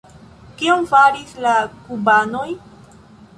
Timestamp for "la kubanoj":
1.47-2.47